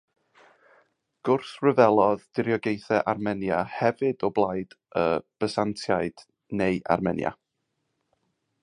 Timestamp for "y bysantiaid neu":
5.03-6.83